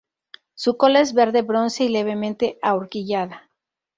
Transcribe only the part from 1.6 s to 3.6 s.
y levemente ahorquillada.